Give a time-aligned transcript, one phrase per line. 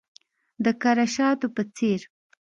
[0.63, 2.07] د کره شاتو په څیرې